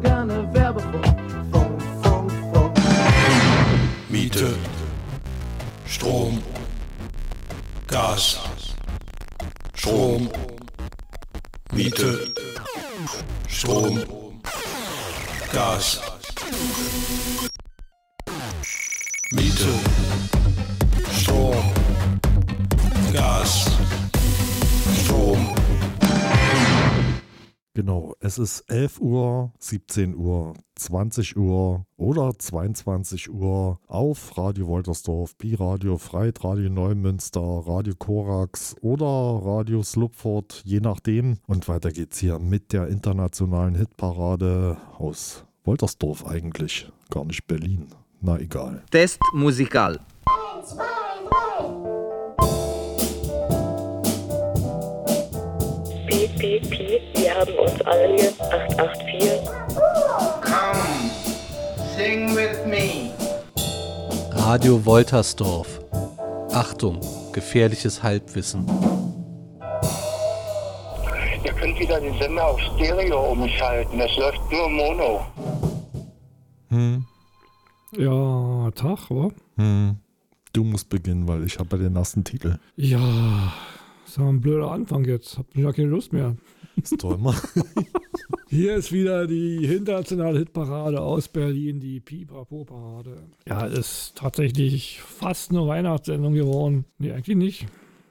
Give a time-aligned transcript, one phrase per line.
[0.00, 1.04] gerne Werbefunk.
[1.52, 2.78] Funk, Funk, Funk.
[4.08, 4.54] Miete,
[5.86, 6.42] Strom,
[7.88, 8.38] Gas,
[9.74, 10.30] Strom,
[11.72, 12.32] Miete,
[13.48, 14.00] Strom,
[15.52, 16.00] Gas,
[28.24, 35.98] es ist 11 Uhr, 17 Uhr, 20 Uhr oder 22 Uhr auf Radio Woltersdorf, Pi-Radio,
[35.98, 39.06] Freit, Radio Neumünster, Radio Korax oder
[39.44, 41.36] Radio Slupford, je nachdem.
[41.46, 47.88] Und weiter geht's hier mit der internationalen Hitparade aus Woltersdorf eigentlich, gar nicht Berlin.
[48.22, 48.82] Na egal.
[48.90, 50.00] Test musical.
[50.24, 51.03] Piep,
[56.48, 58.34] piep, wir haben uns alle lieb.
[58.40, 59.40] 884.
[60.42, 61.10] Come,
[61.96, 63.10] sing with me.
[64.32, 65.80] Radio Woltersdorf.
[66.52, 67.00] Achtung,
[67.32, 68.66] gefährliches Halbwissen.
[71.44, 73.98] Ihr könnt wieder den Sender auf Stereo umschalten.
[73.98, 75.20] Das läuft nur Mono.
[76.70, 77.04] Hm,
[77.96, 79.30] Ja, Tag, wa?
[79.56, 79.96] hm.
[80.52, 82.58] Du musst beginnen, weil ich habe ja den ersten Titel.
[82.76, 83.00] Ja,
[84.14, 85.38] ist ja ein blöder Anfang jetzt.
[85.38, 86.36] Hab ja keine Lust mehr.
[86.76, 87.34] Ist doch immer.
[88.48, 93.16] Hier ist wieder die internationale Hitparade aus Berlin, die Pipapo-Parade.
[93.48, 96.84] Ja, ist tatsächlich fast eine Weihnachtssendung geworden.
[96.98, 97.66] Nee, eigentlich nicht.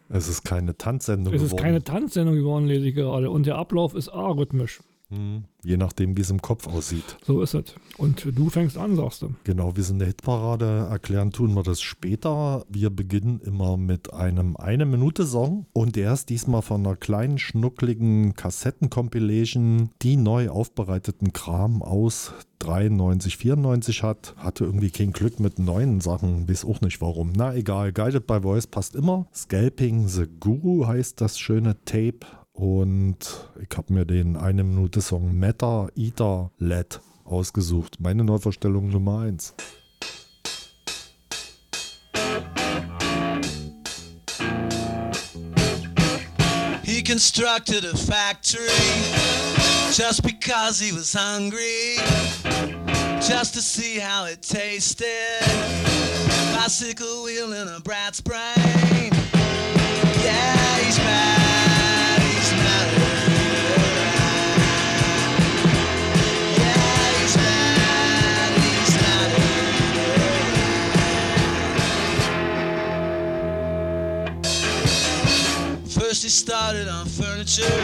[0.10, 1.64] es ist keine Tanzsendung Es ist geworden.
[1.64, 3.30] keine Tanzsendung geworden, lese ich gerade.
[3.30, 4.82] Und der Ablauf ist arrhythmisch.
[5.14, 7.18] Hm, je nachdem, wie es im Kopf aussieht.
[7.24, 7.76] So ist es.
[7.98, 9.36] Und du fängst an, sagst du.
[9.44, 10.88] Genau, wir sind eine Hitparade.
[10.90, 12.66] Erklären tun wir das später.
[12.68, 15.68] Wir beginnen immer mit einem Eine-Minute-Song.
[15.72, 23.38] Und der ist diesmal von einer kleinen, schnuckligen Kassetten-Compilation, die neu aufbereiteten Kram aus 93,
[23.38, 24.34] 94 hat.
[24.38, 26.50] Hatte irgendwie kein Glück mit neuen Sachen.
[26.50, 27.34] Weiß auch nicht warum.
[27.36, 29.28] Na egal, Guided by Voice passt immer.
[29.34, 32.26] Scalping the Guru heißt das schöne Tape.
[32.54, 33.18] Und
[33.60, 38.00] ich habe mir den eine Minute Song Matter Eater Led ausgesucht.
[38.00, 39.54] Meine Neuvorstellung Nummer 1.
[46.84, 48.70] He constructed a factory
[49.92, 51.98] just because he was hungry,
[53.20, 55.08] just to see how it tasted.
[56.56, 59.12] Bicycle wheel in a brat's brain.
[60.24, 61.43] Yeah, he's mad,
[76.14, 77.76] First he started on furniture,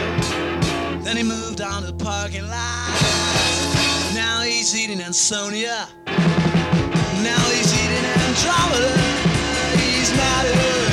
[1.02, 4.14] then he moved on to the parking lots.
[4.14, 5.88] Now he's eating Ansonia.
[6.06, 8.92] Now he's eating Andromeda.
[9.82, 10.89] He's mad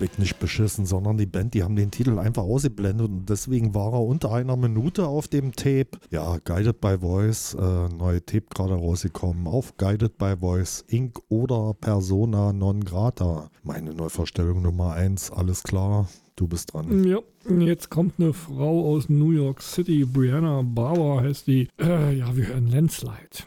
[0.00, 3.74] habe ich nicht beschissen, sondern die Band, die haben den Titel einfach ausgeblendet und deswegen
[3.74, 5.90] war er unter einer Minute auf dem Tape.
[6.10, 11.18] Ja, Guided by Voice, äh, neue Tape gerade rausgekommen auf Guided by Voice Inc.
[11.28, 13.50] oder Persona non grata.
[13.62, 17.04] Meine Neuvorstellung Nummer 1, alles klar, du bist dran.
[17.04, 17.18] Ja,
[17.58, 21.68] jetzt kommt eine Frau aus New York City, Brianna Bauer heißt die.
[21.78, 23.44] Äh, ja, wir hören Landslide.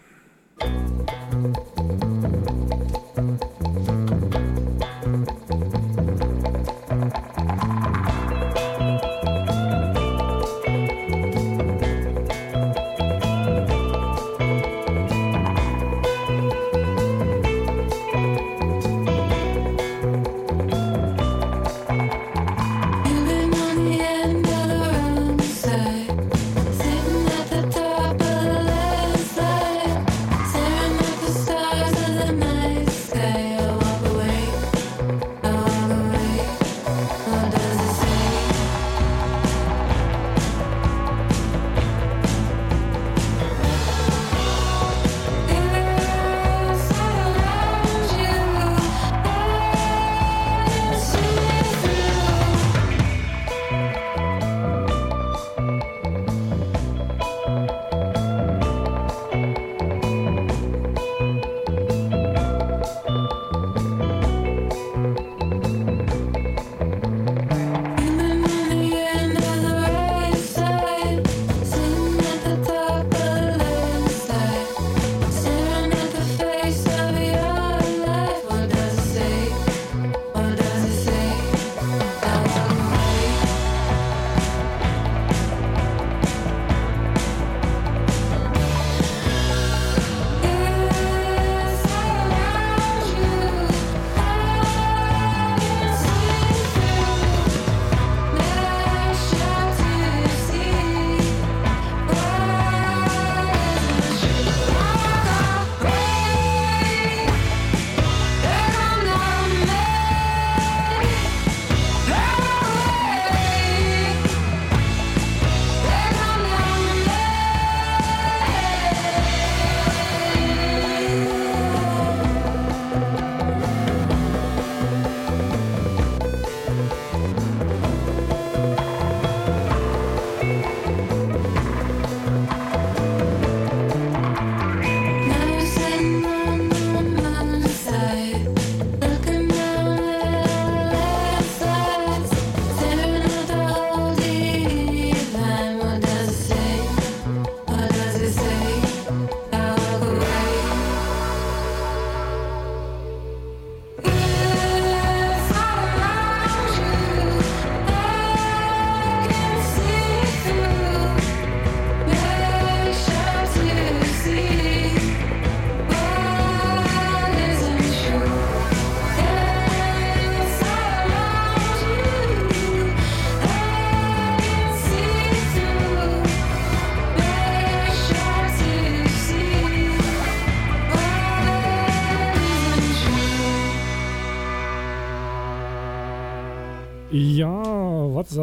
[3.18, 3.53] Living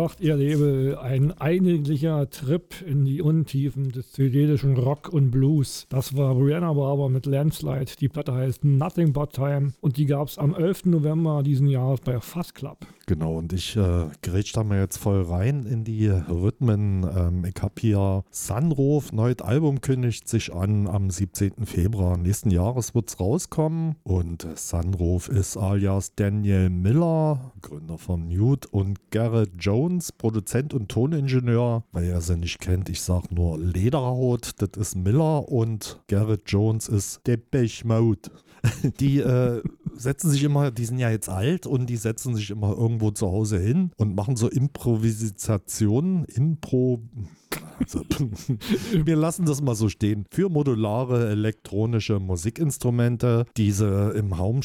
[0.09, 0.97] sagt ihr Label?
[0.97, 5.85] Ein eigentlicher Trip in die Untiefen des psychedelischen Rock und Blues.
[5.91, 7.93] Das war Brianna Barber mit Landslide.
[8.01, 10.87] Die Platte heißt Nothing But Time und die gab es am 11.
[10.87, 12.79] November diesen Jahres bei Fast Club.
[13.11, 17.03] Genau, und ich äh, grätsch da mal jetzt voll rein in die Rhythmen.
[17.03, 21.67] Ähm, ich habe hier Sunroof, neues Album kündigt sich an am 17.
[21.67, 23.97] Februar nächsten Jahres wird es rauskommen.
[24.05, 31.83] Und Sunroof ist alias Daniel Miller, Gründer von Mute und Garrett Jones, Produzent und Toningenieur.
[31.91, 36.89] Weil ihr sie nicht kennt, ich sag nur Lederhaut, das ist Miller und Garrett Jones
[36.89, 38.31] ist Depeche Mode.
[39.01, 39.63] Die äh,
[40.01, 43.27] setzen sich immer, die sind ja jetzt alt und die setzen sich immer irgendwo zu
[43.27, 47.03] Hause hin und machen so Improvisationen, Impro.
[47.79, 48.03] Also,
[49.05, 50.25] wir lassen das mal so stehen.
[50.31, 54.61] Für modulare elektronische Musikinstrumente, diese im Raum.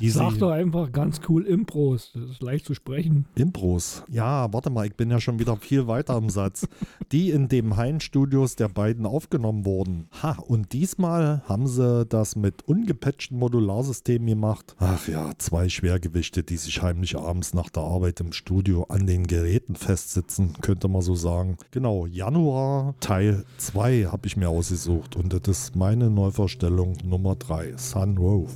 [0.00, 2.12] Diese Sag doch einfach ganz cool Impros.
[2.14, 3.26] Das ist leicht zu sprechen.
[3.34, 4.02] Impros.
[4.08, 6.66] Ja, warte mal, ich bin ja schon wieder viel weiter im Satz.
[7.12, 10.08] Die in dem Hein-Studios der beiden aufgenommen wurden.
[10.22, 14.74] Ha, und diesmal haben sie das mit ungepatchten Modularsystemen gemacht.
[14.78, 19.26] Ach ja, zwei Schwergewichte, die sich heimlich abends nach der Arbeit im Studio an den
[19.26, 21.56] Geräten festsitzen, könnte man so sagen.
[21.72, 27.76] Genau, Januar Teil 2 habe ich mir ausgesucht und das ist meine Neuvorstellung Nummer 3,
[27.76, 28.50] Sunroof.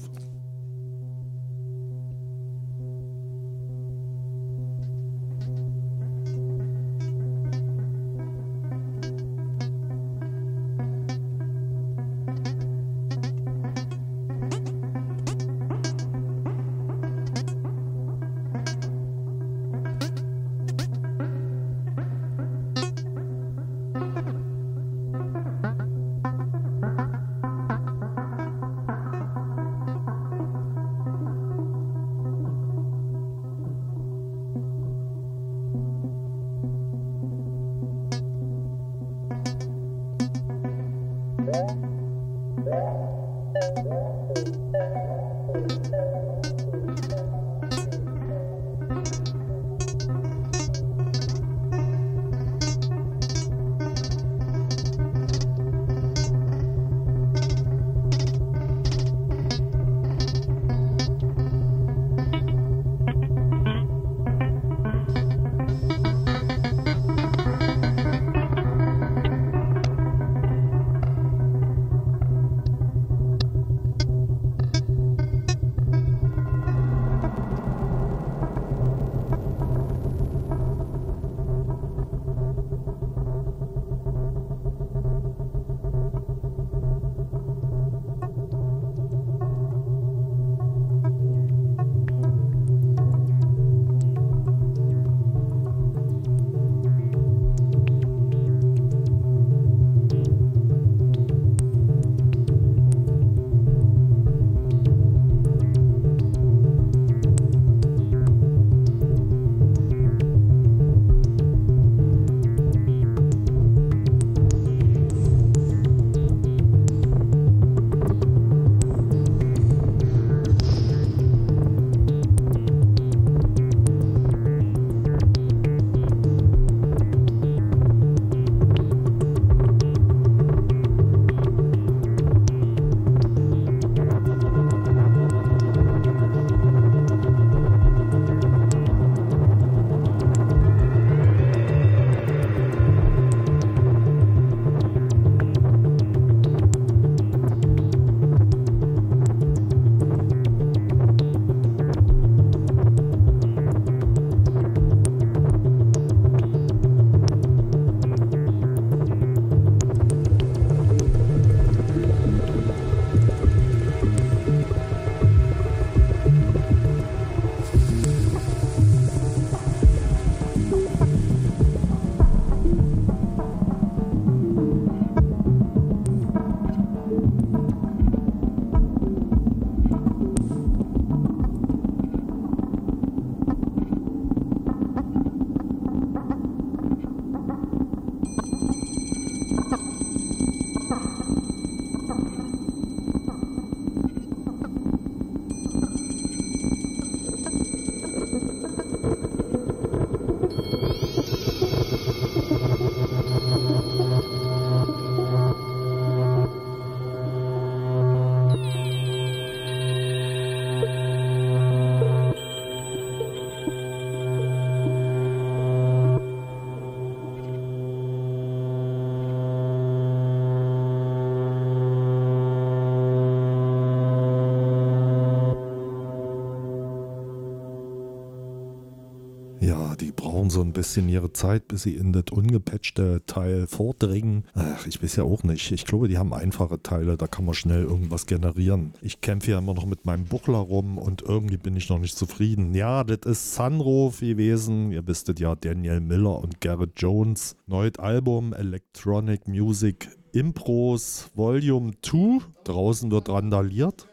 [230.54, 234.44] So ein bisschen ihre Zeit, bis sie in das ungepatchte Teil vordringen.
[234.54, 235.72] Ach, ich weiß ja auch nicht.
[235.72, 238.94] Ich glaube, die haben einfache Teile, da kann man schnell irgendwas generieren.
[239.02, 242.16] Ich kämpfe ja immer noch mit meinem Buchler rum und irgendwie bin ich noch nicht
[242.16, 242.72] zufrieden.
[242.74, 244.92] Ja, das ist Sunroof gewesen.
[244.92, 247.56] Ihr wisstet ja, Daniel Miller und Garrett Jones.
[247.66, 252.40] Neues Album, Electronic Music Impros Volume 2.
[252.64, 254.08] Draußen wird randaliert.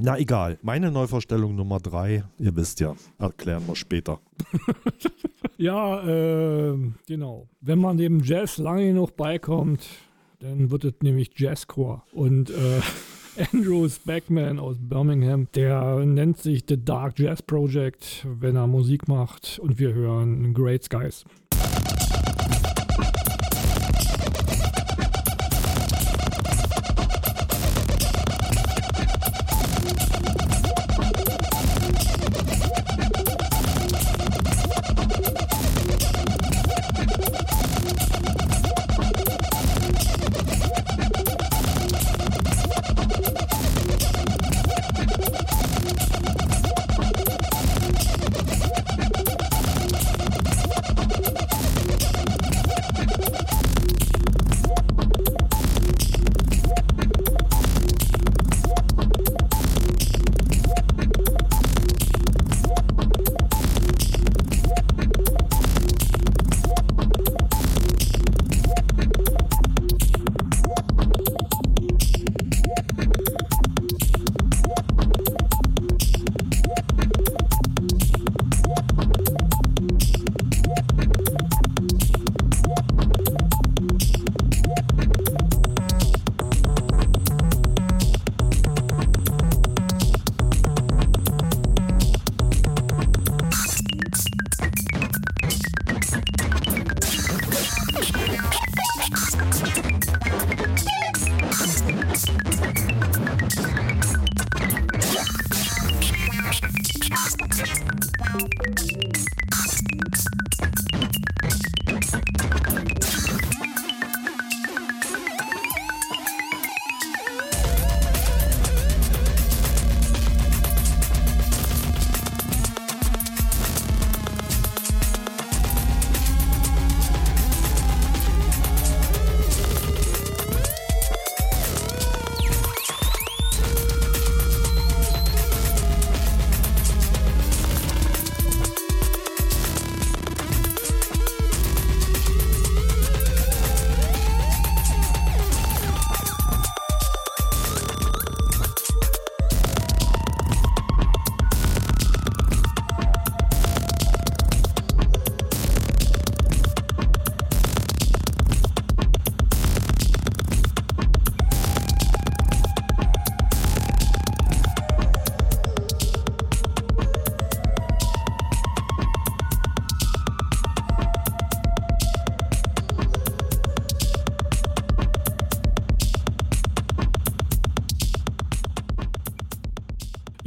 [0.00, 4.20] Na egal, meine Neuvorstellung Nummer 3, ihr wisst ja, erklären wir später.
[5.60, 6.78] Ja, äh,
[7.08, 7.48] genau.
[7.60, 9.88] Wenn man dem Jazz lange genug beikommt,
[10.38, 12.02] dann wird es nämlich Jazzcore.
[12.12, 12.80] Und äh,
[13.52, 19.58] Andrew Speckman aus Birmingham, der nennt sich The Dark Jazz Project, wenn er Musik macht.
[19.58, 21.24] Und wir hören Great Skies.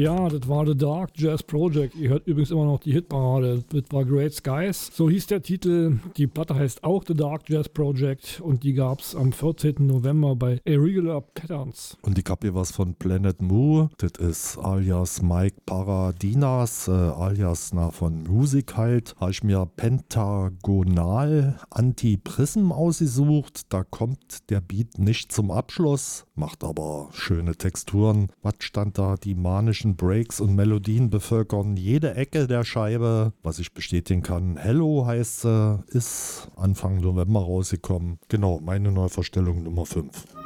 [0.02, 1.94] Ja, das war The Dark Jazz Project.
[1.94, 3.64] Ihr hört übrigens immer noch die Hitparade.
[3.72, 4.90] Das war Great Skies.
[4.92, 6.00] So hieß der Titel.
[6.18, 9.76] Die Platte heißt auch The Dark Jazz Project und die gab es am 14.
[9.86, 11.98] November bei Irregular Patterns.
[12.02, 13.90] Und ich hab hier was von Planet Moo.
[13.98, 19.14] Das ist alias Mike Paradinas, äh, alias na, von Musik halt.
[19.20, 23.72] Habe ich mir Pentagonal Anti-Prism ausgesucht.
[23.72, 28.32] Da kommt der Beat nicht zum Abschluss, macht aber schöne Texturen.
[28.42, 29.14] Was stand da?
[29.16, 33.34] Die manischen Breaks und Melodien bevölkern jede Ecke der Scheibe.
[33.44, 38.20] Was ich bestätigen kann, Hello heißt sie, ist Anfang November rausgekommen.
[38.28, 40.41] Genau, meine Neuvorstellung Nummer 5.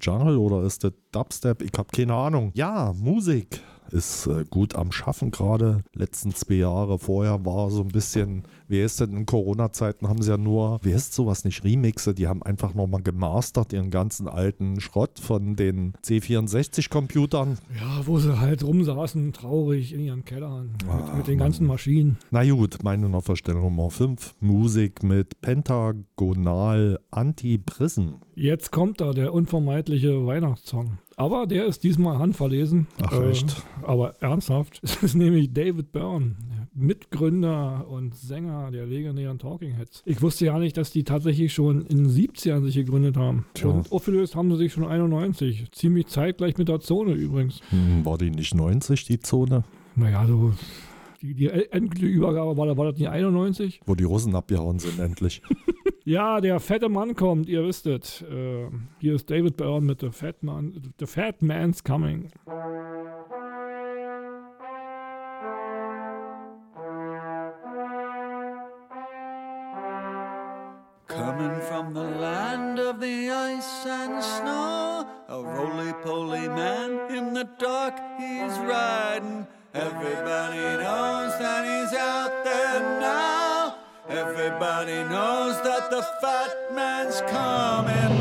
[0.00, 1.62] Jungle oder ist das Dubstep?
[1.62, 2.52] Ich habe keine Ahnung.
[2.54, 3.59] Ja, Musik
[3.92, 5.82] ist äh, gut am Schaffen gerade.
[5.94, 10.30] Letzten zwei Jahre vorher war so ein bisschen, wie ist denn in Corona-Zeiten haben sie
[10.30, 14.80] ja nur, wie ist sowas nicht, Remixe, die haben einfach nochmal gemastert, ihren ganzen alten
[14.80, 17.58] Schrott von den C64-Computern.
[17.78, 22.18] Ja, wo sie halt rumsaßen, traurig in ihren Kellern mit, mit den ganzen Maschinen.
[22.30, 28.14] Na gut, meine Neuverstellung Nummer 5, Musik mit Pentagonal Anti-Prism.
[28.34, 30.98] Jetzt kommt da der unvermeidliche Weihnachtssong.
[31.20, 32.86] Aber der ist diesmal handverlesen.
[33.02, 33.62] Ach, echt?
[33.82, 34.80] Aber ernsthaft.
[34.90, 36.34] Es ist nämlich David Byrne,
[36.72, 40.02] Mitgründer und Sänger der legendären Talking Heads.
[40.06, 43.44] Ich wusste ja nicht, dass die tatsächlich schon in den 70ern sich gegründet haben.
[43.52, 43.68] Tja.
[43.68, 45.70] Und aufgelöst haben sie sich schon 91.
[45.72, 47.60] Ziemlich zeitgleich mit der Zone übrigens.
[47.68, 49.64] Hm, war die nicht 90, die Zone?
[49.96, 50.54] Naja, so.
[51.22, 53.82] Die, die endgültige Übergabe war, war das nicht 91?
[53.84, 55.42] Wo die Russen abgehauen sind, endlich.
[56.04, 58.22] Ja, der fette Mann kommt, ihr wisst es.
[58.22, 58.68] Äh,
[59.00, 60.94] hier ist David Byrne mit The Fat Man.
[60.98, 62.30] The Fat Man's Coming.
[71.06, 77.46] Coming from the land of the ice and snow, a roly poly man in the
[77.58, 79.46] dark, he's riding.
[79.72, 83.76] Everybody knows that he's out there now.
[84.08, 88.19] Everybody knows that the fat man's coming.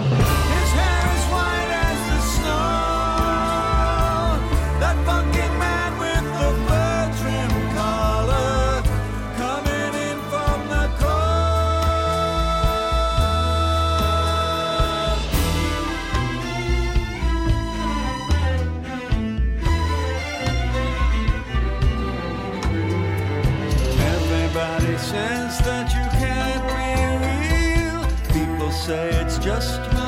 [28.89, 29.98] Say it's just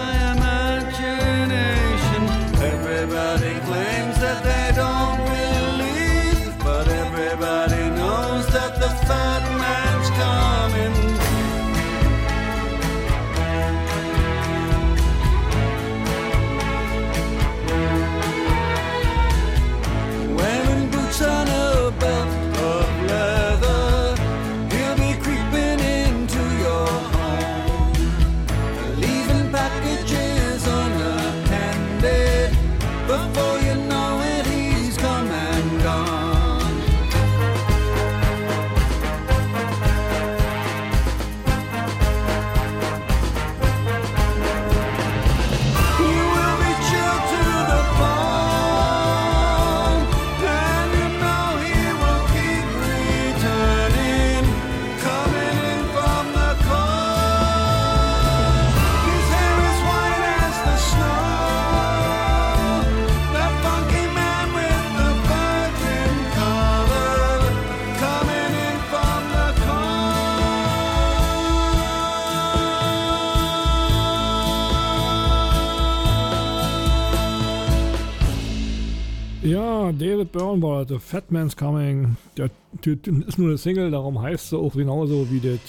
[80.62, 82.18] war The Fat Man's Coming.
[82.38, 82.50] Der,
[82.86, 82.94] der,
[83.28, 85.60] ist nur eine Single, darum heißt sie auch genauso wie das,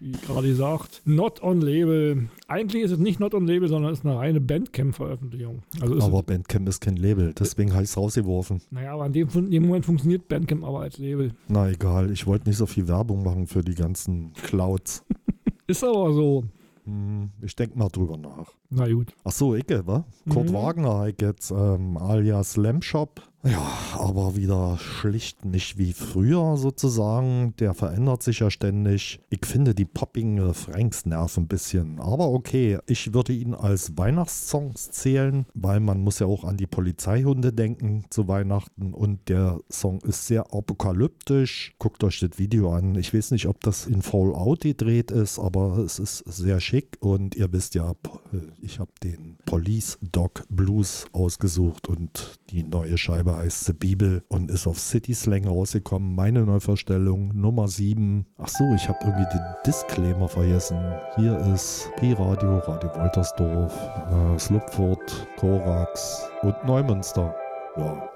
[0.00, 2.28] wie gerade gesagt, Not on Label.
[2.48, 5.62] Eigentlich ist es nicht Not on Label, sondern es ist eine reine Bandcamp-Veröffentlichung.
[5.80, 8.60] Also Aber Bandcamp ist kein Label, deswegen heißt es rausgeworfen.
[8.70, 11.32] naja, aber in dem, in dem Moment funktioniert Bandcamp aber als Label.
[11.48, 15.04] Na egal, ich wollte nicht so viel Werbung machen für die ganzen Clouds.
[15.68, 16.44] Ist aber so.
[16.84, 18.50] Hm, Ich denke mal drüber nach.
[18.70, 19.14] Na gut.
[19.22, 20.04] Ach so, Icke, wa?
[20.28, 20.54] Kurt Mhm.
[20.54, 23.22] Wagner halt jetzt ähm, alias Lamshop.
[23.44, 23.66] Ja,
[23.98, 27.54] aber wieder schlicht nicht wie früher sozusagen.
[27.58, 29.18] Der verändert sich ja ständig.
[29.30, 31.98] Ich finde, die poppigen Refrains nerven ein bisschen.
[31.98, 36.68] Aber okay, ich würde ihn als Weihnachtssongs zählen, weil man muss ja auch an die
[36.68, 38.94] Polizeihunde denken zu Weihnachten.
[38.94, 41.74] Und der Song ist sehr apokalyptisch.
[41.80, 42.94] Guckt euch das Video an.
[42.94, 46.96] Ich weiß nicht, ob das in Fallout gedreht ist, aber es ist sehr schick.
[47.00, 48.20] Und ihr wisst ja, po-
[48.60, 54.50] ich habe den Police Dog Blues ausgesucht und die neue Scheibe heißt The Bibel und
[54.50, 56.14] ist auf City Slang rausgekommen.
[56.14, 58.26] Meine Neuverstellung Nummer 7.
[58.38, 60.78] Ach so, ich habe irgendwie den Disclaimer vergessen.
[61.16, 63.72] Hier ist P-Radio, Radio Woltersdorf,
[64.10, 67.34] äh, Slupfurt, Korax und Neumünster.
[67.76, 68.11] Ja.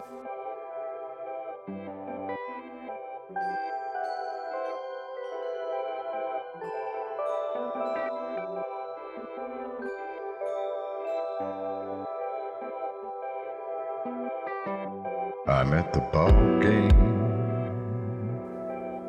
[15.57, 16.91] I'm at the ball game.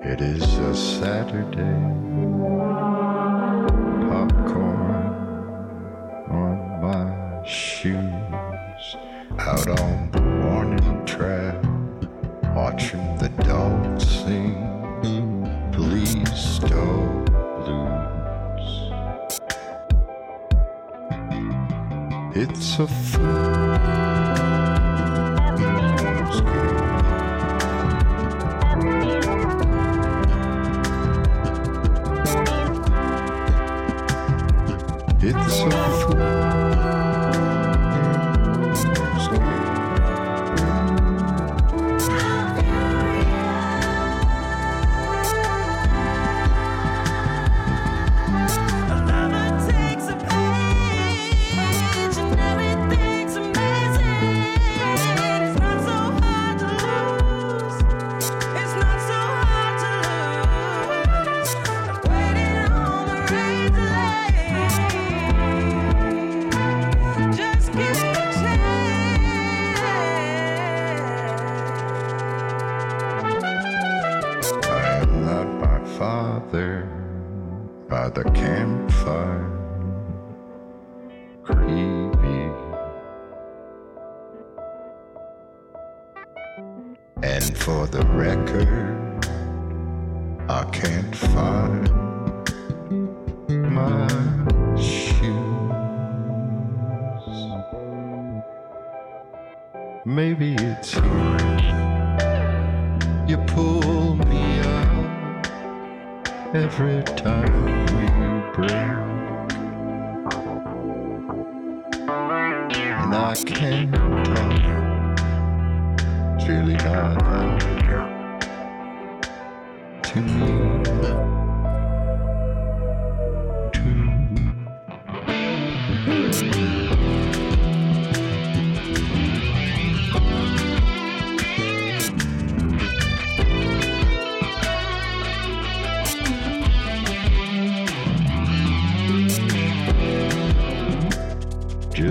[0.01, 1.81] It is a Saturday.
[4.07, 5.09] Popcorn
[6.31, 8.95] on my shoes.
[9.37, 11.61] Out on the warning track,
[12.55, 14.55] watching the dogs sing.
[15.73, 17.25] Please don't
[17.67, 18.91] lose.
[22.37, 23.46] It's a fool.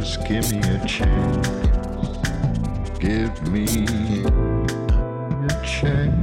[0.06, 1.48] just give me a chance.
[3.00, 3.66] Give me
[5.48, 6.14] a chance.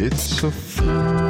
[0.00, 1.27] It's a fool.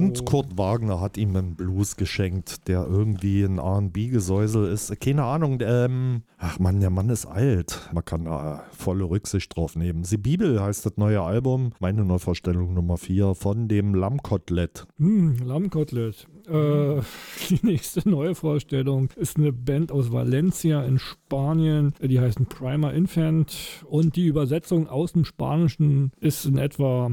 [0.00, 4.98] Und Kurt Wagner hat ihm einen Blues geschenkt, der irgendwie ein R&B-Gesäusel ist.
[5.00, 7.90] Keine Ahnung, ähm, ach Mann, der Mann ist alt.
[7.92, 10.02] Man kann da volle Rücksicht drauf nehmen.
[10.02, 14.86] Die Bibel heißt das neue Album, meine Neuvorstellung Nummer 4 von dem Lammkotelett.
[14.98, 16.26] Hm, Lammkotelett.
[16.48, 17.00] Äh,
[17.50, 21.92] die nächste neue Vorstellung ist eine Band aus Valencia in Spanien.
[22.02, 23.84] Die heißen Primer Infant.
[23.84, 27.10] Und die Übersetzung aus dem Spanischen ist in etwa,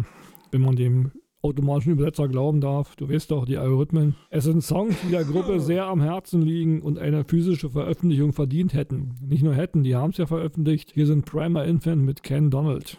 [0.51, 2.95] wenn man dem automatischen Übersetzer glauben darf.
[2.95, 4.15] Du weißt doch, die Algorithmen.
[4.29, 8.73] Es sind Songs, die der Gruppe sehr am Herzen liegen und eine physische Veröffentlichung verdient
[8.73, 9.15] hätten.
[9.21, 10.91] Nicht nur hätten, die haben es ja veröffentlicht.
[10.93, 12.97] Hier sind Primer Infant mit Ken Donald.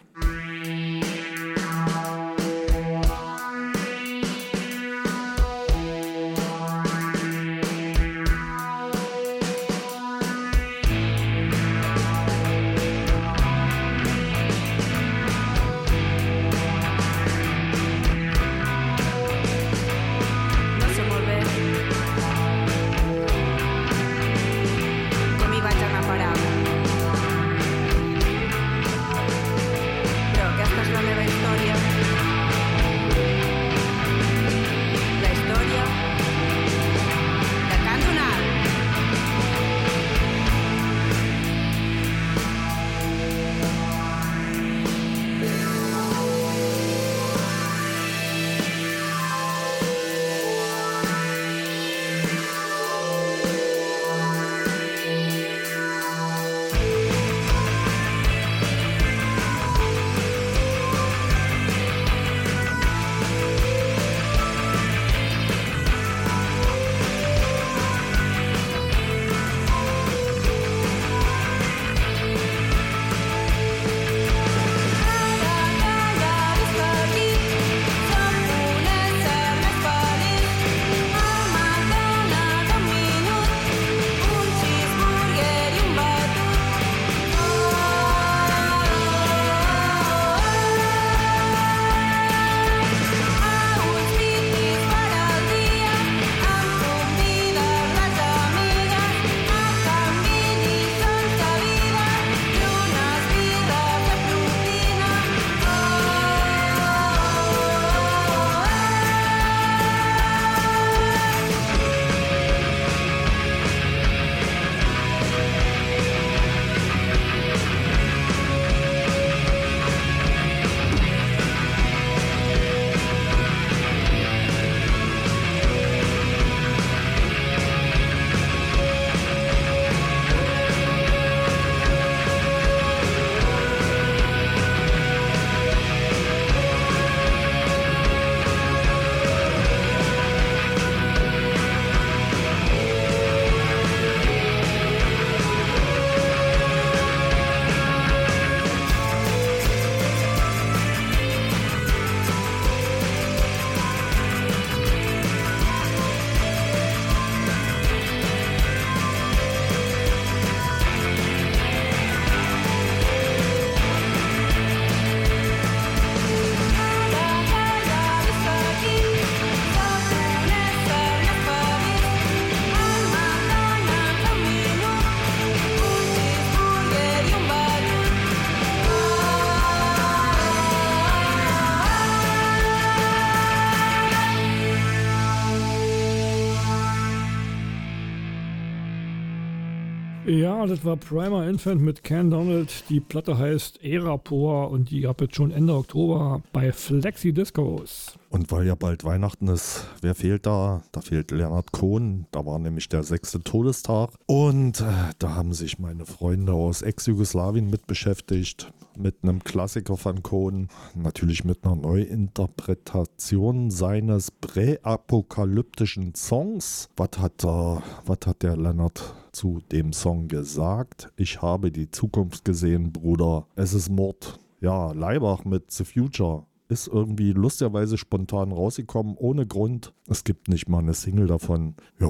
[190.67, 192.83] Das war Primer Infant mit Ken Donald.
[192.89, 198.19] Die Platte heißt Erapor und die gab es schon Ende Oktober bei Flexi Discos.
[198.29, 200.83] Und weil ja bald Weihnachten ist, wer fehlt da?
[200.91, 202.27] Da fehlt Leonard Cohen.
[202.31, 204.11] Da war nämlich der sechste Todestag.
[204.25, 208.73] Und äh, da haben sich meine Freunde aus Ex-Jugoslawien mit beschäftigt.
[208.97, 210.67] Mit einem Klassiker von Cohen.
[210.93, 216.89] Natürlich mit einer Neuinterpretation seines präapokalyptischen Songs.
[216.97, 221.13] Was hat, hat der Leonard zu dem Song gesagt?
[221.15, 223.47] Ich habe die Zukunft gesehen, Bruder.
[223.55, 224.37] Es ist Mord.
[224.59, 229.93] Ja, Leibach mit The Future ist irgendwie lustigerweise spontan rausgekommen, ohne Grund.
[230.09, 231.75] Es gibt nicht mal eine Single davon.
[232.01, 232.09] Ja.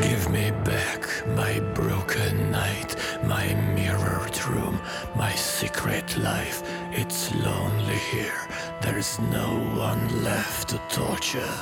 [0.00, 2.94] Give me back my broken night,
[3.24, 4.78] my mirrored room,
[5.16, 6.62] my secret life.
[6.92, 8.48] It's lonely here,
[8.82, 11.54] there's no one left to torture.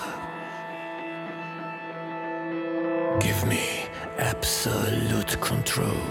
[3.20, 3.86] Give me
[4.18, 6.06] absolute control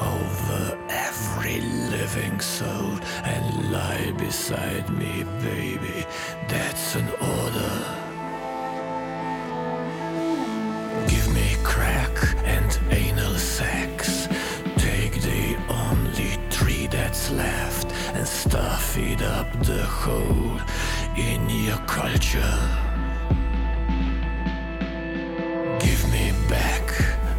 [0.00, 6.06] over every living soul and lie beside me, baby.
[6.48, 7.74] That's an order.
[11.08, 14.28] Give me crack and anal sex.
[14.76, 17.71] Take the only tree that's left
[18.22, 20.60] and stuff it up the hole
[21.16, 22.56] in your culture.
[25.80, 26.86] Give me back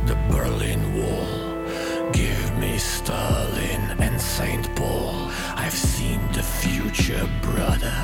[0.08, 2.12] the Berlin Wall.
[2.12, 5.32] Give me Stalin and Saint Paul.
[5.56, 8.00] I've seen the future, brother.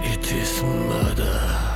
[0.00, 1.71] It is murder.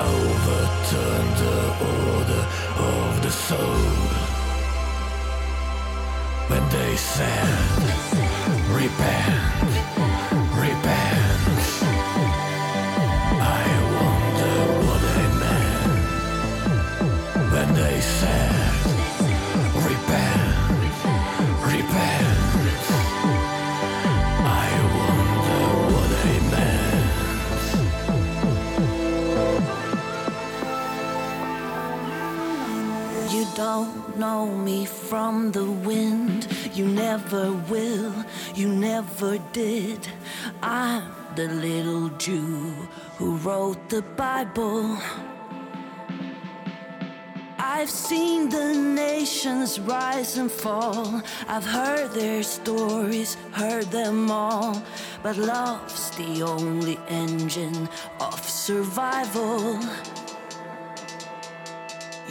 [0.00, 1.60] Overturned the
[1.92, 2.44] order
[2.76, 3.84] of the soul.
[6.48, 7.48] When they said,
[8.72, 9.99] repent, repent,
[33.60, 36.48] don't know me from the wind.
[36.72, 38.14] You never will.
[38.54, 40.08] You never did.
[40.62, 42.72] I'm the little Jew
[43.18, 44.96] who wrote the Bible.
[47.58, 48.72] I've seen the
[49.04, 51.20] nations rise and fall.
[51.46, 54.82] I've heard their stories, heard them all.
[55.22, 57.90] But love's the only engine
[58.20, 59.78] of survival.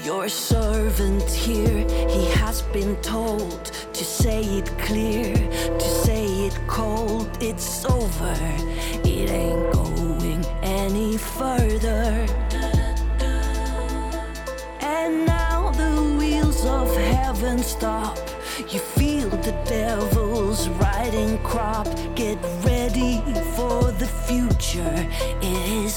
[0.03, 7.29] Your servant here, he has been told to say it clear, to say it cold.
[7.41, 8.35] It's over,
[9.03, 12.25] it ain't going any further.
[14.79, 18.17] And now the wheels of heaven stop.
[18.69, 21.87] You feel the devil's riding crop.
[22.15, 23.21] Get ready
[23.55, 25.07] for the future.
[25.41, 25.93] It is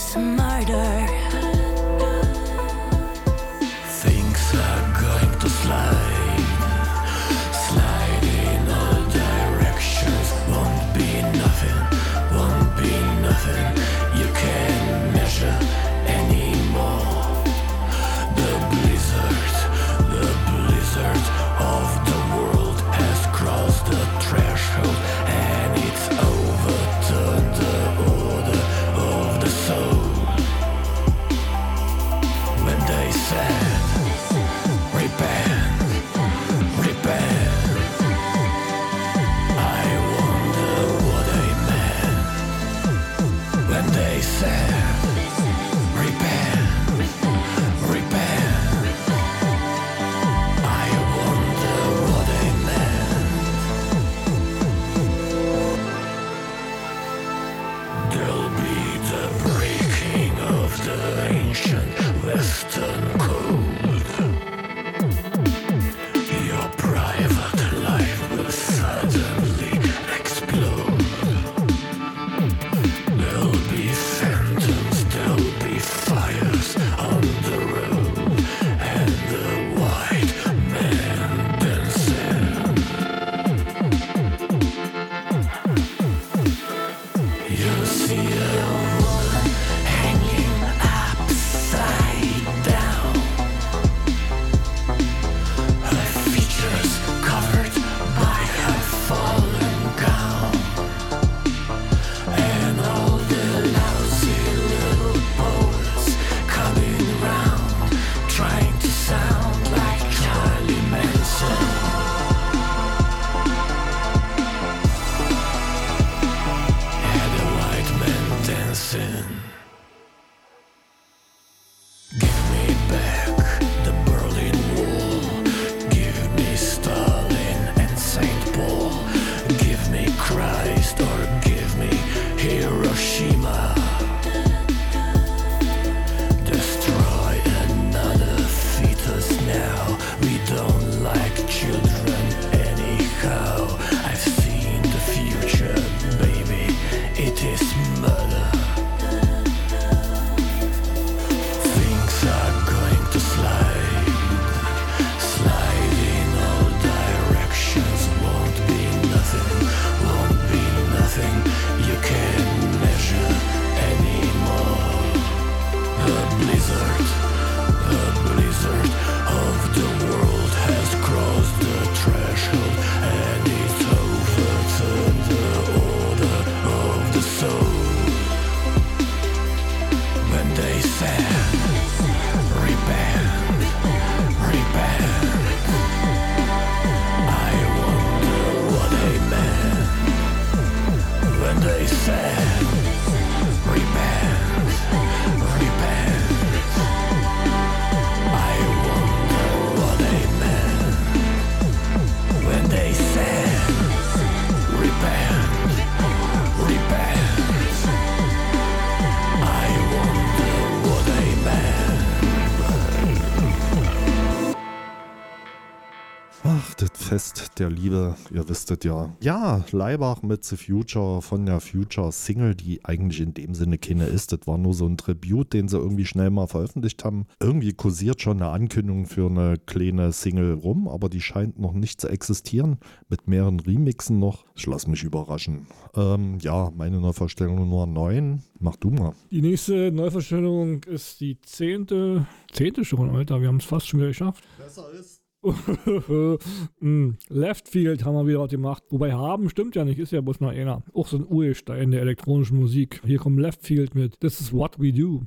[217.83, 219.13] Liebe, ihr wisstet ja.
[219.21, 224.07] Ja, Leibach mit The Future von der Future Single, die eigentlich in dem Sinne keine
[224.07, 224.31] ist.
[224.31, 227.27] Das war nur so ein Tribut, den sie irgendwie schnell mal veröffentlicht haben.
[227.41, 232.01] Irgendwie kursiert schon eine Ankündigung für eine kleine Single rum, aber die scheint noch nicht
[232.01, 232.79] zu existieren.
[233.09, 234.45] Mit mehreren Remixen noch.
[234.55, 235.67] Ich lass mich überraschen.
[235.97, 238.45] Ähm, ja, meine Neuvorstellung Nummer 9.
[238.61, 239.13] Mach du mal.
[239.33, 242.27] Die nächste Neuverstellung ist die zehnte.
[242.53, 243.41] Zehnte schon, Alter.
[243.41, 244.45] Wir haben es fast schon wieder geschafft.
[244.57, 245.22] Besser ist.
[246.81, 248.83] Mm, Left Field haben wir wieder was gemacht.
[248.91, 250.83] Wobei haben stimmt ja nicht, ist ja bloß noch einer.
[250.95, 253.01] Auch so ein Urstein der elektronischen Musik.
[253.05, 255.23] Hier kommt Left Field mit This is what we do.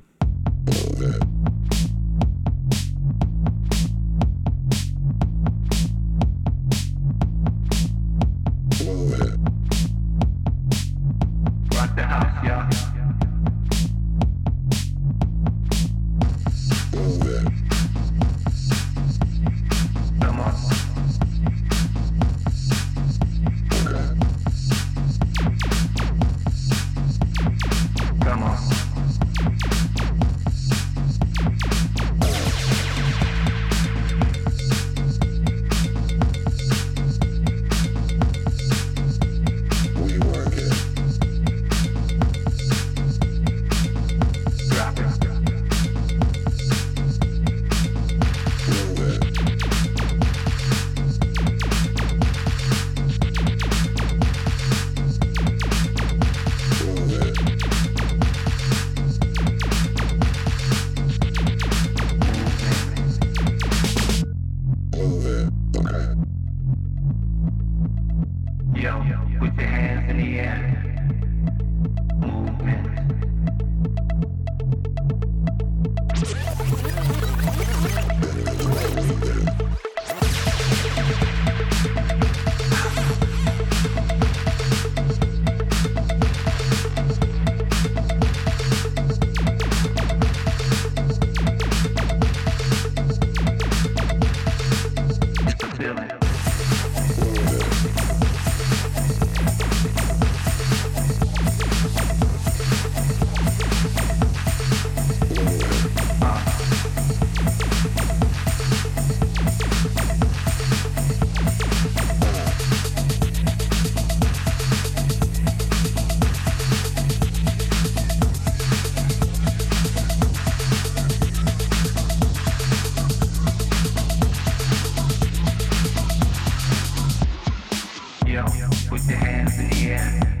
[128.36, 128.44] yo,
[128.90, 130.35] with your hands in the air.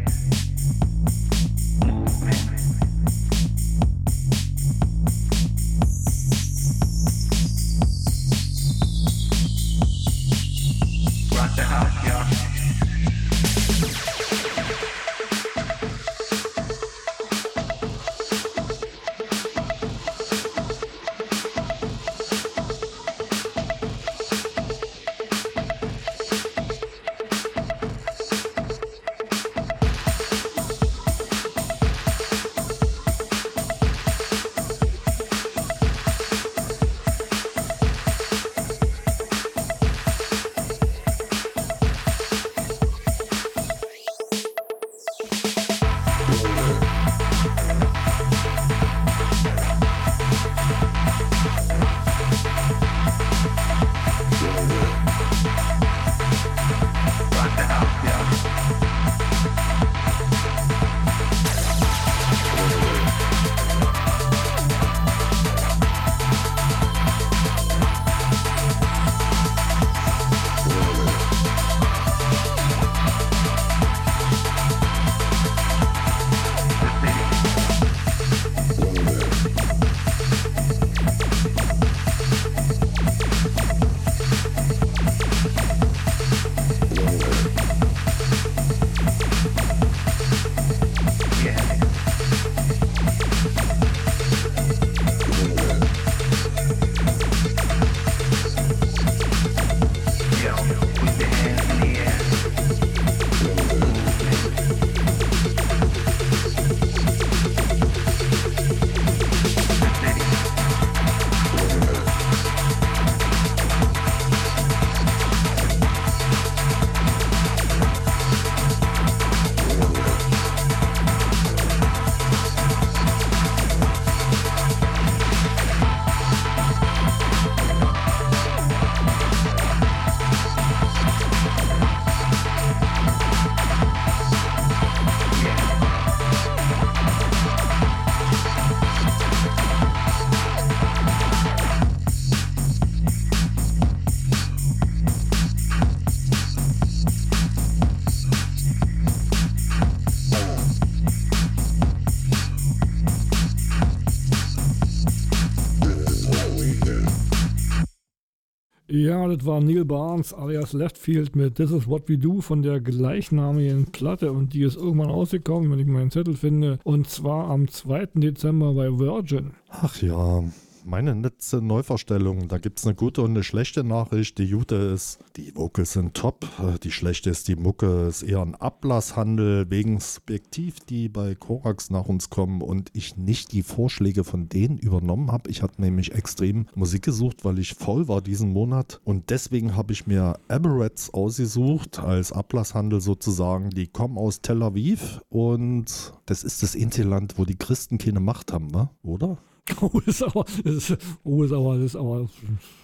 [159.16, 162.80] Ja, das war Neil Barnes alias Leftfield mit This Is What We Do von der
[162.80, 166.78] gleichnamigen Platte und die ist irgendwann rausgekommen, wenn ich meinen Zettel finde.
[166.84, 168.08] Und zwar am 2.
[168.16, 169.52] Dezember bei Virgin.
[169.70, 170.44] Ach ja,
[170.86, 172.48] meine letzte Neuverstellung.
[172.48, 174.38] Da gibt es eine gute und eine schlechte Nachricht.
[174.38, 176.46] Die gute ist, die Vocals sind top.
[176.60, 181.90] Äh, Die schlechte ist, die Mucke ist eher ein Ablasshandel wegen Spektiv, die bei Korax
[181.90, 185.50] nach uns kommen und ich nicht die Vorschläge von denen übernommen habe.
[185.50, 189.92] Ich habe nämlich extrem Musik gesucht, weil ich voll war diesen Monat und deswegen habe
[189.92, 193.70] ich mir Aberrats ausgesucht als Ablasshandel sozusagen.
[193.70, 198.20] Die kommen aus Tel Aviv und das ist das einzige Land, wo die Christen keine
[198.20, 198.90] Macht haben, ne?
[199.02, 199.38] oder?
[199.80, 202.28] Oh, ist aber, das ist, oh, ist aber, das ist aber,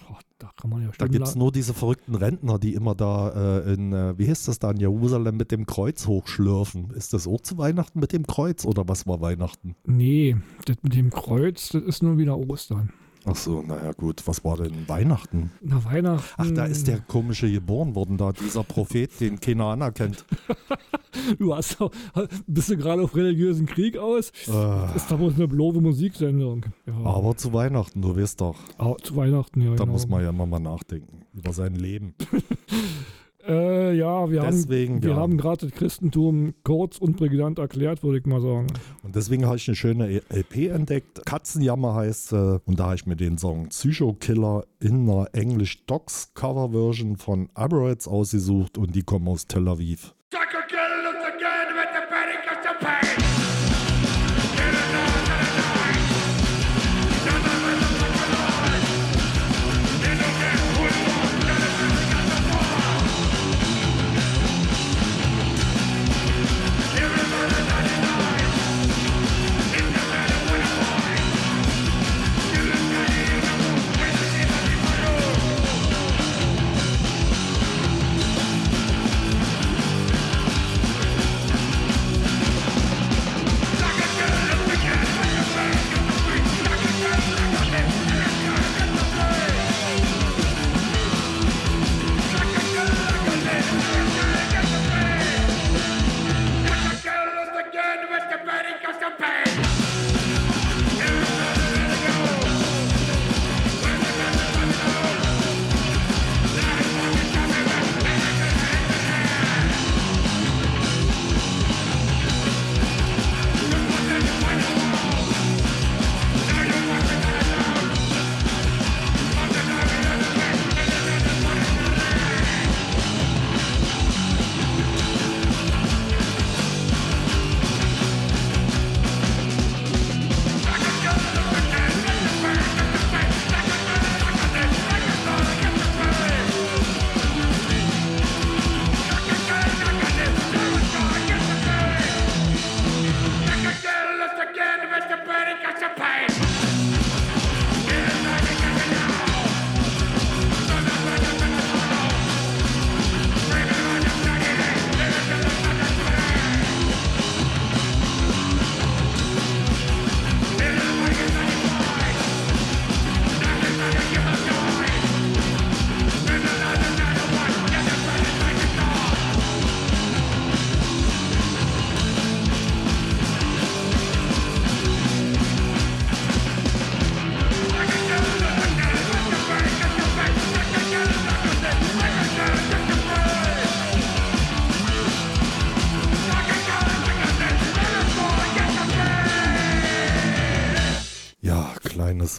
[0.09, 3.59] oh, da kann man ja Da gibt es nur diese verrückten Rentner, die immer da
[3.59, 6.91] äh, in, äh, wie heißt das da, in Jerusalem mit dem Kreuz hochschlürfen.
[6.91, 9.75] Ist das auch zu Weihnachten mit dem Kreuz oder was war Weihnachten?
[9.85, 12.91] Nee, das mit dem Kreuz, das ist nur wieder Ostern.
[13.25, 15.51] Ach so, naja gut, was war denn Weihnachten?
[15.61, 16.33] Na, Weihnachten.
[16.37, 20.25] Ach, da ist der komische geboren worden, da dieser Prophet, den keiner anerkennt.
[21.37, 21.91] Du hast doch,
[22.47, 24.31] bist du gerade auf religiösen Krieg aus?
[24.47, 26.65] Äh, ist doch bloß eine bloße Musiksendung.
[26.87, 26.93] Ja.
[27.05, 28.57] aber zu Weihnachten, du weißt doch.
[28.77, 29.69] Ah, zu Weihnachten, ja.
[29.69, 29.93] Da genau.
[29.93, 32.15] muss man ja immer mal nachdenken über sein Leben.
[33.47, 35.15] Äh, ja, wir Deswegen, haben, wir ja.
[35.17, 38.67] haben gerade das Christentum kurz und prägnant erklärt, würde ich mal sagen.
[39.03, 41.25] Und deswegen habe ich eine schöne LP entdeckt.
[41.25, 42.61] Katzenjammer heißt sie.
[42.65, 47.17] Und da habe ich mir den Song Psycho Killer in einer English Docs Cover Version
[47.17, 50.15] von Aberrats ausgesucht und die kommen aus Tel Aviv.
[50.33, 50.39] Ja,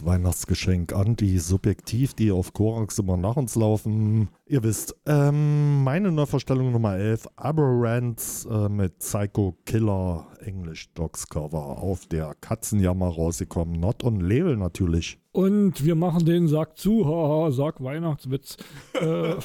[0.05, 4.29] Weihnachtsgeschenk an die Subjektiv, die auf Korax immer nach uns laufen.
[4.45, 11.79] Ihr wisst, ähm, meine Neuvorstellung Nummer 11, Aberrants äh, mit Psycho Killer English Dogs Cover
[11.81, 13.79] auf der Katzenjammer rausgekommen.
[13.79, 15.17] Not on Label natürlich.
[15.31, 18.57] Und wir machen den Sack zu, haha, Sack Weihnachtswitz.
[18.93, 19.35] äh,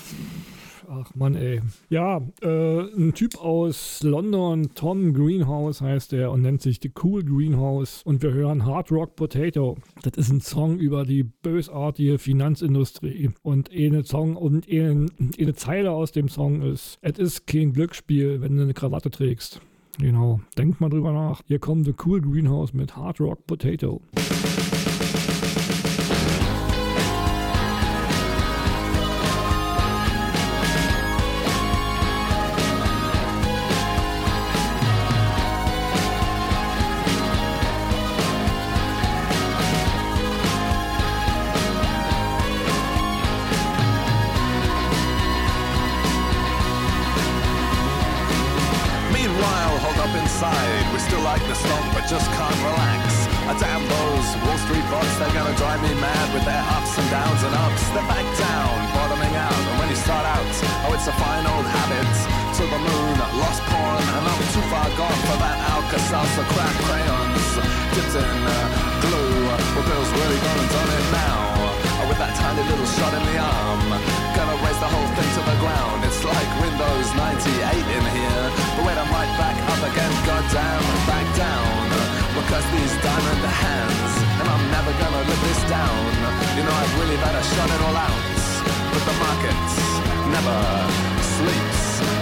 [0.90, 1.60] ach Mann, ey.
[1.88, 7.24] Ja, äh, ein Typ aus London, Tom Greenhouse heißt er und nennt sich The Cool
[7.24, 8.02] Greenhouse.
[8.04, 9.76] Und wir hören Hard Rock Potato.
[10.02, 13.30] Das ist ein Song über die bösartige Finanzindustrie.
[13.42, 15.06] Und eine Song und eine,
[15.38, 19.60] eine Zeile aus dem Song ist: Es ist kein Glücksspiel, wenn du eine Krawatte trägst.
[19.98, 21.42] Genau, denkt mal drüber nach.
[21.46, 24.00] Hier kommt The Cool Greenhouse mit Hard Rock Potato.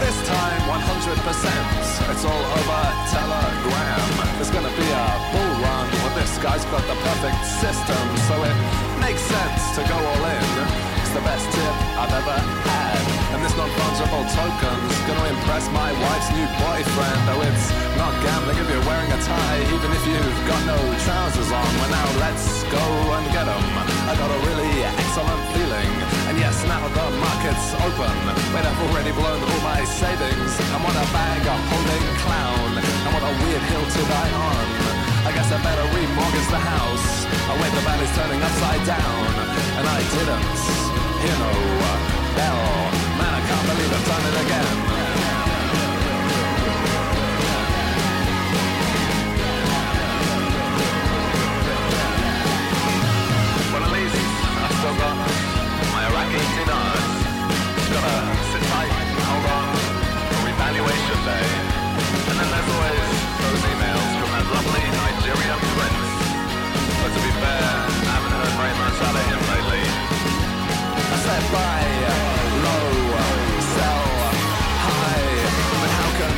[0.00, 1.78] This time, 100%.
[2.10, 2.82] It's all over
[3.14, 4.08] Telegram.
[4.36, 5.86] There's gonna be a bull run.
[6.02, 8.56] Well, this guy's got the perfect system, so it
[9.00, 10.97] makes sense to go all in.
[11.08, 12.36] It's the best tip I've ever
[12.68, 13.00] had.
[13.32, 17.20] And this non-fungible token's gonna impress my wife's new boyfriend.
[17.24, 20.76] Though it's not gambling if you're wearing a tie, even if you've got no
[21.08, 21.64] trousers on.
[21.80, 22.84] Well, now let's go
[23.16, 23.64] and get 'em.
[24.04, 25.92] I got a really excellent feeling.
[26.28, 28.16] And yes, now the market's open.
[28.52, 30.52] Wait, I've already blown all my savings.
[30.76, 32.70] I'm on a bag of holding clown.
[32.84, 34.66] I'm on a weird hill to die on.
[35.24, 37.08] I guess I better remortgage the house.
[37.48, 39.24] I wait, the valley's turning upside down.
[39.78, 40.87] And I didn't
[41.22, 41.50] hear no
[42.38, 42.62] bell.
[43.18, 44.74] Man, I can't believe I've done it again.
[53.72, 54.14] Well, at least
[54.62, 55.16] I've still got
[55.90, 57.10] my Iraqi dinars.
[57.90, 58.16] Gotta
[58.54, 58.94] sit tight,
[59.26, 59.74] hold on
[60.38, 61.48] for evaluation day.
[62.30, 63.10] And then there's always
[63.42, 66.10] those emails from that lovely Nigerian prince.
[67.02, 67.70] But to be fair,
[68.06, 70.07] I haven't heard very much out of him lately.
[71.28, 71.84] Said buy
[72.64, 72.88] low,
[73.76, 74.04] sell
[74.84, 75.28] high.
[75.80, 76.34] But how can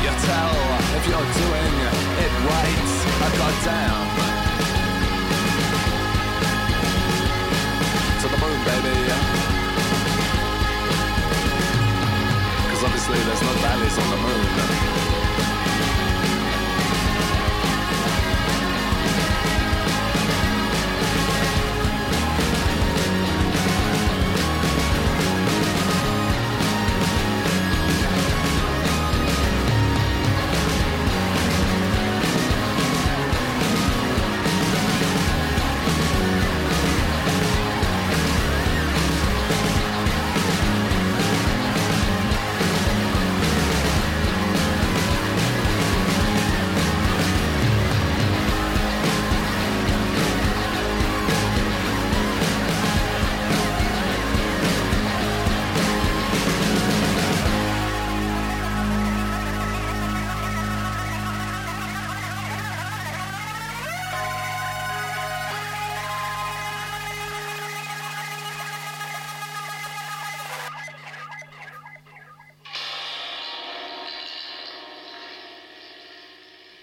[0.00, 0.56] you tell
[0.96, 1.76] if you're doing
[2.24, 2.88] it right?
[3.20, 4.06] I Goddamn.
[8.20, 8.96] to the moon, baby.
[12.70, 15.09] Cause obviously there's no valleys on the moon.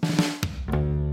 [0.70, 1.09] Time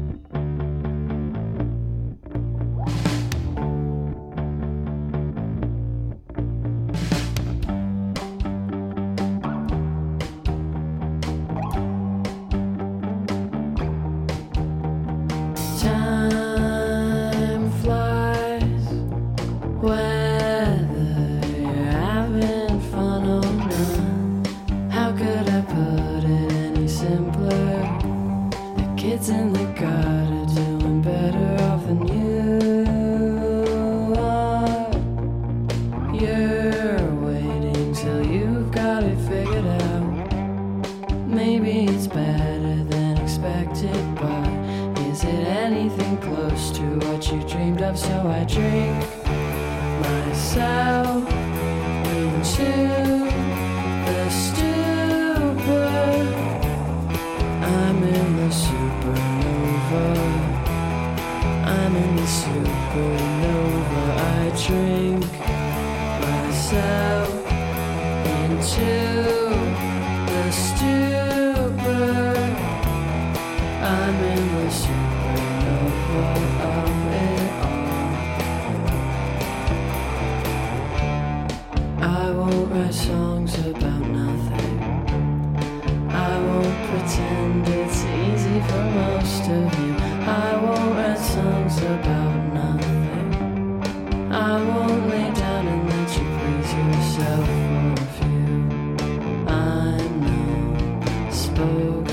[101.60, 102.07] Oh.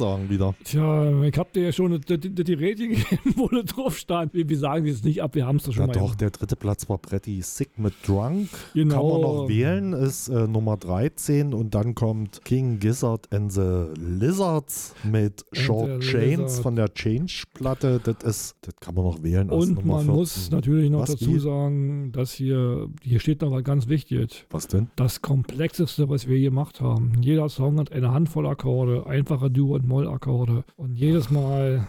[0.00, 0.54] Absagen wieder.
[0.64, 4.34] Tja, ich hab dir ja schon die, die, die Rating gegeben, wo da drauf stand.
[4.34, 6.06] Wir, wir sagen jetzt nicht ab, wir haben es doch schon Ja mal.
[6.08, 8.48] doch, der dritte Platz war Pretty Sick mit Drunk.
[8.74, 8.94] Genau.
[8.94, 13.86] Kann man noch wählen, ist äh, Nummer 13 und dann kommt King Gizzard and the
[13.98, 16.62] Lizards mit Short Chains Lizard.
[16.62, 18.00] von der Change-Platte.
[18.04, 19.50] Das ist, das kann man noch wählen.
[19.50, 20.14] Und man 14.
[20.14, 21.38] muss natürlich noch Was, dazu wie?
[21.38, 24.44] sagen, dass hier, hier steht noch was ganz Wichtiges.
[24.50, 24.88] Was denn?
[24.96, 27.12] Das Komplexeste, was wir gemacht haben.
[27.20, 30.64] Jeder Song hat eine Handvoll Akkorde, einfache Dur- und Moll-Akkorde.
[30.76, 31.86] Und jedes Mal.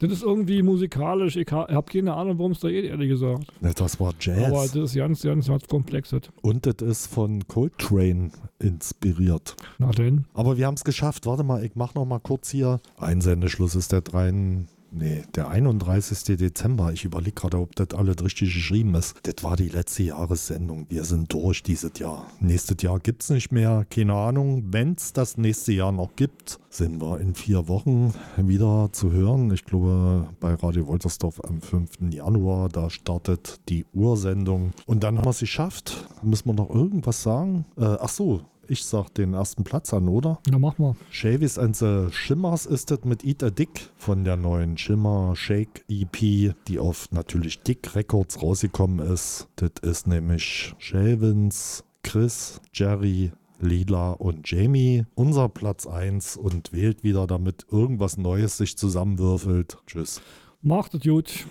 [0.00, 1.36] Das ist irgendwie musikalisch.
[1.36, 3.44] Ich ha- hab keine Ahnung, worum es da geht, ehrlich gesagt.
[3.60, 4.46] Das war Jazz.
[4.48, 6.22] Aber das ist ganz, ganz was Komplexes.
[6.42, 9.54] Und das ist von Coltrane inspiriert.
[9.78, 10.24] Na denn.
[10.34, 11.24] Aber wir haben es geschafft.
[11.26, 12.80] Warte mal, ich mache noch mal kurz hier.
[12.98, 14.64] Einsendeschluss ist der 3.
[14.94, 16.36] Nee, der 31.
[16.36, 16.92] Dezember.
[16.92, 19.14] Ich überlege gerade, ob das alles richtig geschrieben ist.
[19.22, 20.84] Das war die letzte Jahressendung.
[20.90, 22.26] Wir sind durch dieses Jahr.
[22.40, 23.86] Nächstes Jahr gibt es nicht mehr.
[23.88, 24.64] Keine Ahnung.
[24.66, 29.50] Wenn es das nächste Jahr noch gibt, sind wir in vier Wochen wieder zu hören.
[29.50, 32.12] Ich glaube, bei Radio Woltersdorf am 5.
[32.12, 34.72] Januar, da startet die Ursendung.
[34.84, 36.06] Und dann haben wir es geschafft.
[36.22, 37.64] Müssen wir noch irgendwas sagen?
[37.78, 40.38] Äh, ach so, ich sag den ersten Platz an, oder?
[40.48, 40.94] Na, mach mal.
[41.10, 45.84] Shavis and the Shimmers ist das mit Eat a Dick von der neuen Shimmer Shake
[45.88, 49.48] EP, die auf natürlich Dick Records rausgekommen ist.
[49.56, 55.04] Das ist nämlich Shavins, Chris, Jerry, Lila und Jamie.
[55.14, 59.78] Unser Platz 1 und wählt wieder, damit irgendwas Neues sich zusammenwürfelt.
[59.86, 60.20] Tschüss.
[60.62, 61.46] Macht es gut.